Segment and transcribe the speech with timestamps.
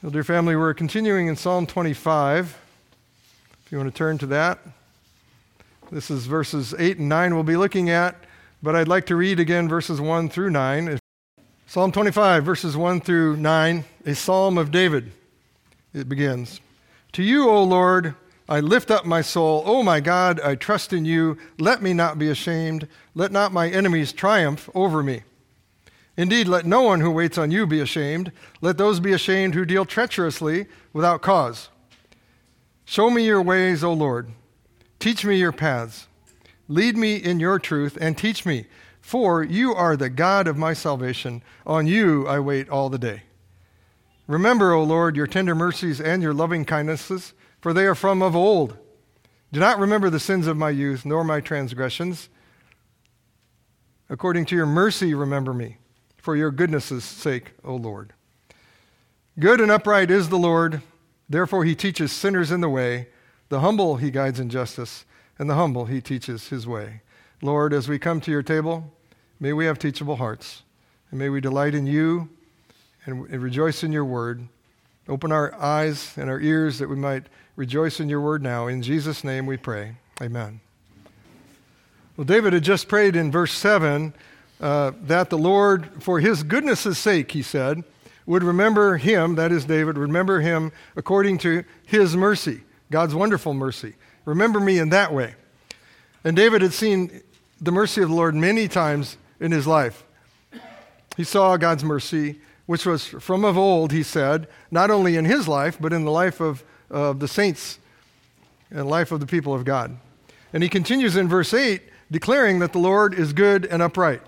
[0.00, 2.56] Well, dear family, we're continuing in Psalm 25.
[3.66, 4.60] If you want to turn to that,
[5.90, 8.14] this is verses 8 and 9 we'll be looking at,
[8.62, 11.00] but I'd like to read again verses 1 through 9.
[11.66, 15.10] Psalm 25, verses 1 through 9, a psalm of David.
[15.92, 16.60] It begins
[17.14, 18.14] To you, O Lord,
[18.48, 19.64] I lift up my soul.
[19.66, 21.38] O my God, I trust in you.
[21.58, 22.86] Let me not be ashamed.
[23.16, 25.22] Let not my enemies triumph over me.
[26.18, 28.32] Indeed, let no one who waits on you be ashamed.
[28.60, 31.68] Let those be ashamed who deal treacherously without cause.
[32.84, 34.32] Show me your ways, O Lord.
[34.98, 36.08] Teach me your paths.
[36.66, 38.66] Lead me in your truth and teach me,
[39.00, 41.40] for you are the God of my salvation.
[41.64, 43.22] On you I wait all the day.
[44.26, 48.34] Remember, O Lord, your tender mercies and your loving kindnesses, for they are from of
[48.34, 48.76] old.
[49.52, 52.28] Do not remember the sins of my youth, nor my transgressions.
[54.10, 55.76] According to your mercy, remember me
[56.18, 58.12] for your goodness' sake, O Lord.
[59.38, 60.82] Good and upright is the Lord,
[61.28, 63.08] therefore he teaches sinners in the way.
[63.48, 65.06] The humble he guides in justice,
[65.38, 67.00] and the humble he teaches his way.
[67.40, 68.92] Lord, as we come to your table,
[69.40, 70.64] may we have teachable hearts,
[71.10, 72.28] and may we delight in you
[73.06, 74.48] and rejoice in your word.
[75.08, 77.24] Open our eyes and our ears that we might
[77.56, 78.66] rejoice in your word now.
[78.66, 79.96] In Jesus' name we pray.
[80.20, 80.60] Amen.
[82.16, 84.12] Well, David had just prayed in verse 7
[84.60, 87.84] uh, that the Lord, for his goodness' sake, he said,
[88.26, 93.94] would remember him, that is David, remember him according to his mercy, God's wonderful mercy.
[94.26, 95.34] Remember me in that way.
[96.24, 97.22] And David had seen
[97.60, 100.04] the mercy of the Lord many times in his life.
[101.16, 105.48] He saw God's mercy, which was from of old, he said, not only in his
[105.48, 107.78] life, but in the life of, of the saints
[108.70, 109.96] and life of the people of God.
[110.52, 114.22] And he continues in verse 8, declaring that the Lord is good and upright.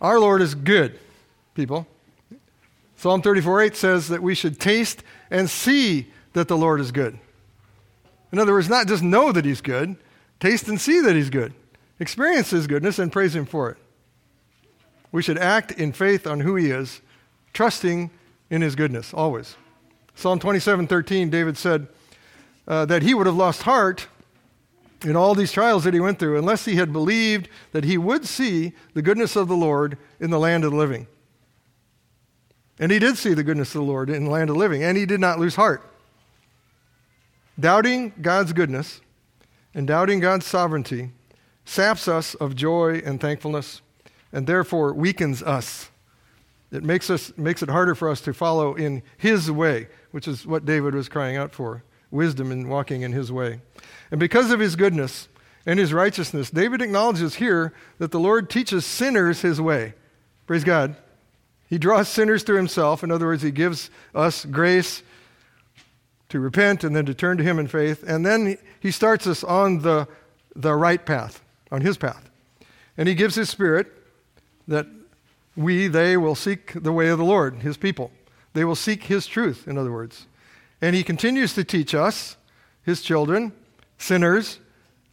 [0.00, 0.98] Our Lord is good,
[1.54, 1.86] people.
[2.96, 7.18] Psalm 34 8 says that we should taste and see that the Lord is good.
[8.32, 9.96] In other words, not just know that He's good,
[10.38, 11.52] taste and see that He's good.
[11.98, 13.78] Experience His goodness and praise Him for it.
[15.12, 17.00] We should act in faith on who He is,
[17.52, 18.10] trusting
[18.48, 19.56] in His goodness, always.
[20.14, 21.88] Psalm 27 13, David said
[22.68, 24.06] uh, that he would have lost heart
[25.04, 28.26] in all these trials that he went through unless he had believed that he would
[28.26, 31.06] see the goodness of the Lord in the land of the living.
[32.78, 34.82] And he did see the goodness of the Lord in the land of the living,
[34.82, 35.86] and he did not lose heart.
[37.58, 39.00] Doubting God's goodness
[39.74, 41.10] and doubting God's sovereignty
[41.64, 43.82] saps us of joy and thankfulness,
[44.32, 45.90] and therefore weakens us.
[46.72, 50.46] It makes, us, makes it harder for us to follow in his way, which is
[50.46, 53.60] what David was crying out for wisdom in walking in his way.
[54.10, 55.28] And because of his goodness
[55.66, 59.94] and his righteousness, David acknowledges here that the Lord teaches sinners his way.
[60.46, 60.96] Praise God.
[61.68, 63.04] He draws sinners to himself.
[63.04, 65.02] In other words, he gives us grace
[66.28, 68.02] to repent and then to turn to him in faith.
[68.06, 70.08] And then he starts us on the,
[70.56, 72.28] the right path, on his path.
[72.96, 73.92] And he gives his spirit
[74.66, 74.86] that
[75.56, 78.10] we, they, will seek the way of the Lord, his people.
[78.52, 80.26] They will seek his truth, in other words.
[80.80, 82.36] And he continues to teach us,
[82.82, 83.52] his children,
[83.98, 84.58] sinners,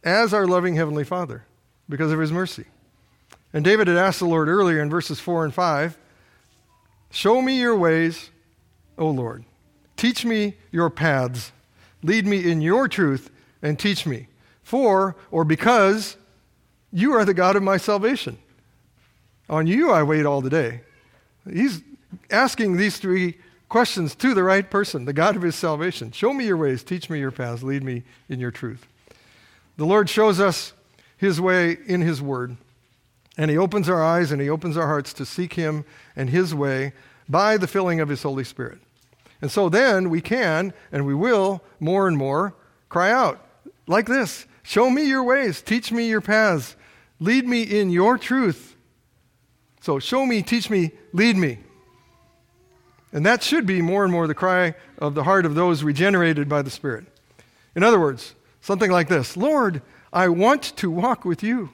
[0.02, 1.44] as our loving Heavenly Father
[1.88, 2.64] because of his mercy.
[3.52, 5.98] And David had asked the Lord earlier in verses 4 and 5
[7.10, 8.30] Show me your ways,
[8.98, 9.44] O Lord.
[9.96, 11.52] Teach me your paths.
[12.02, 13.30] Lead me in your truth
[13.62, 14.28] and teach me.
[14.62, 16.16] For, or because,
[16.92, 18.38] you are the God of my salvation.
[19.48, 20.82] On you I wait all the day.
[21.50, 21.82] He's
[22.30, 26.12] asking these three questions to the right person, the God of his salvation.
[26.12, 28.86] Show me your ways, teach me your paths, lead me in your truth.
[29.76, 30.72] The Lord shows us
[31.16, 32.56] his way in his word,
[33.36, 35.84] and he opens our eyes and he opens our hearts to seek him
[36.16, 36.92] and his way
[37.28, 38.78] by the filling of his Holy Spirit.
[39.40, 42.54] And so then we can, and we will, more and more,
[42.88, 43.44] cry out
[43.86, 46.76] like this Show me your ways, teach me your paths,
[47.20, 48.76] lead me in your truth.
[49.80, 51.58] So show me, teach me, lead me.
[53.12, 56.48] And that should be more and more the cry of the heart of those regenerated
[56.48, 57.06] by the Spirit.
[57.74, 59.82] In other words, something like this Lord,
[60.12, 61.70] I want to walk with you.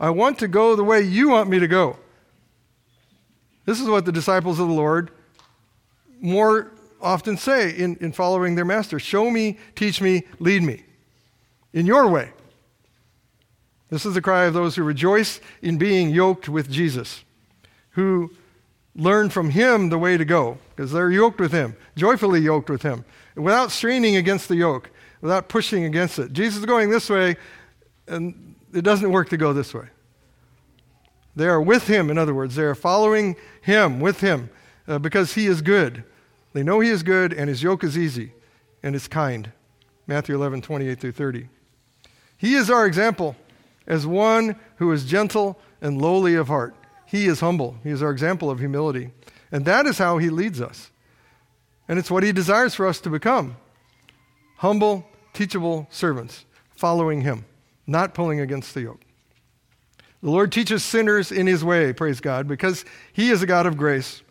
[0.00, 1.96] I want to go the way you want me to go.
[3.64, 5.10] This is what the disciples of the Lord
[6.20, 10.84] more often say in, in following their master Show me, teach me, lead me
[11.72, 12.30] in your way.
[13.90, 17.24] This is the cry of those who rejoice in being yoked with Jesus,
[17.90, 18.30] who
[18.98, 22.82] learn from him the way to go because they're yoked with him, joyfully yoked with
[22.82, 23.04] him,
[23.36, 24.90] without straining against the yoke,
[25.20, 26.32] without pushing against it.
[26.32, 27.36] Jesus is going this way,
[28.08, 29.86] and it doesn't work to go this way.
[31.36, 32.56] They are with him, in other words.
[32.56, 34.50] They are following him, with him,
[34.88, 36.02] uh, because he is good.
[36.52, 38.32] They know he is good, and his yoke is easy,
[38.82, 39.52] and is kind.
[40.08, 41.48] Matthew 11, 28 through 30.
[42.36, 43.36] He is our example
[43.86, 46.74] as one who is gentle and lowly of heart.
[47.08, 47.76] He is humble.
[47.82, 49.10] He is our example of humility.
[49.50, 50.90] And that is how he leads us.
[51.88, 53.56] And it's what he desires for us to become
[54.56, 56.44] humble, teachable servants,
[56.76, 57.46] following him,
[57.86, 59.00] not pulling against the yoke.
[60.22, 63.76] The Lord teaches sinners in his way, praise God, because he is a God of
[63.76, 64.22] grace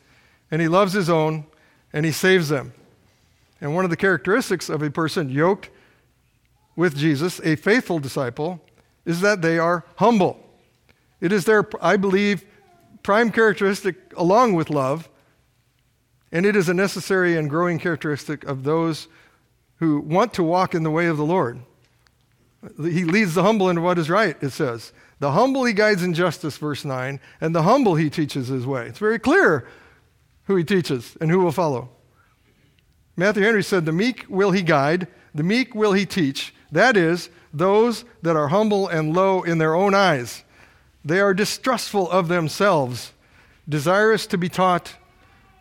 [0.52, 1.46] and he loves his own
[1.94, 2.74] and he saves them.
[3.60, 5.70] And one of the characteristics of a person yoked
[6.76, 8.62] with Jesus, a faithful disciple,
[9.04, 10.40] is that they are humble.
[11.22, 12.46] It is their, I believe,
[13.08, 15.08] prime characteristic along with love,
[16.30, 19.08] and it is a necessary and growing characteristic of those
[19.78, 21.62] who want to walk in the way of the Lord.
[22.76, 24.92] He leads the humble into what is right, it says.
[25.20, 28.88] The humble he guides in justice, verse 9, and the humble he teaches his way.
[28.88, 29.66] It's very clear
[30.44, 31.88] who he teaches and who will follow.
[33.16, 36.54] Matthew Henry said, The meek will he guide, the meek will he teach.
[36.74, 40.44] That is, those that are humble and low in their own eyes.
[41.08, 43.14] They are distrustful of themselves,
[43.68, 44.96] desirous to be taught,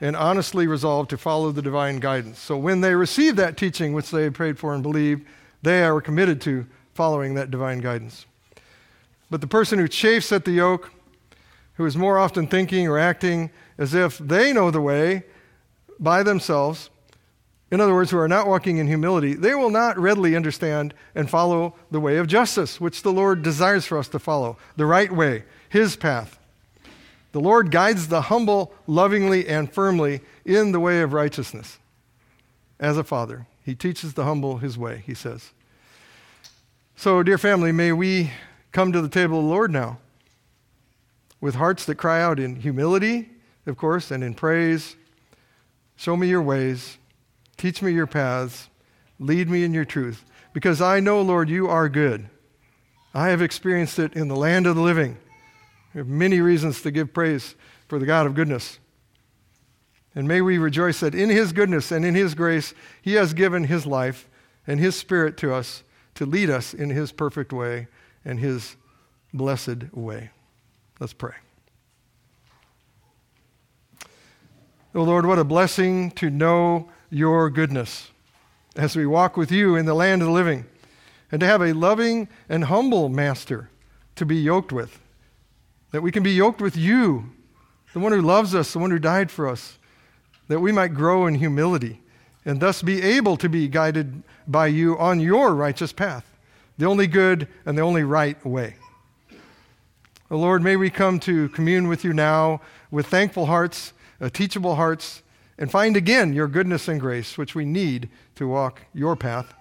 [0.00, 2.40] and honestly resolved to follow the divine guidance.
[2.40, 5.24] So when they receive that teaching which they have prayed for and believe,
[5.62, 8.26] they are committed to following that divine guidance.
[9.30, 10.90] But the person who chafes at the yoke,
[11.74, 15.22] who is more often thinking or acting as if they know the way
[16.00, 16.90] by themselves,
[17.70, 21.28] in other words, who are not walking in humility, they will not readily understand and
[21.28, 25.10] follow the way of justice, which the Lord desires for us to follow, the right
[25.10, 26.38] way, His path.
[27.32, 31.78] The Lord guides the humble lovingly and firmly in the way of righteousness.
[32.78, 35.50] As a father, He teaches the humble His way, He says.
[36.94, 38.30] So, dear family, may we
[38.70, 39.98] come to the table of the Lord now
[41.40, 43.28] with hearts that cry out in humility,
[43.66, 44.96] of course, and in praise.
[45.96, 46.96] Show me your ways.
[47.56, 48.68] Teach me your paths.
[49.18, 50.24] Lead me in your truth.
[50.52, 52.28] Because I know, Lord, you are good.
[53.14, 55.16] I have experienced it in the land of the living.
[55.94, 57.54] We have many reasons to give praise
[57.88, 58.78] for the God of goodness.
[60.14, 63.64] And may we rejoice that in His goodness and in His grace, He has given
[63.64, 64.28] His life
[64.66, 65.82] and His Spirit to us
[66.14, 67.86] to lead us in His perfect way
[68.24, 68.76] and His
[69.32, 70.30] blessed way.
[70.98, 71.34] Let's pray.
[74.94, 78.10] Oh Lord, what a blessing to know your goodness
[78.76, 80.66] as we walk with you in the land of the living,
[81.32, 83.70] and to have a loving and humble master
[84.16, 85.00] to be yoked with.
[85.92, 87.30] That we can be yoked with you,
[87.94, 89.78] the one who loves us, the one who died for us,
[90.48, 92.02] that we might grow in humility
[92.44, 96.36] and thus be able to be guided by you on your righteous path,
[96.76, 98.76] the only good and the only right way.
[100.30, 102.60] Oh Lord, may we come to commune with you now
[102.90, 105.22] with thankful hearts, uh, teachable hearts,
[105.58, 109.54] and find again your goodness and grace, which we need to walk your path.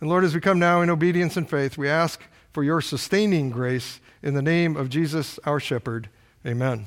[0.00, 3.50] And Lord, as we come now in obedience and faith, we ask for your sustaining
[3.50, 6.08] grace in the name of Jesus, our shepherd.
[6.46, 6.86] Amen.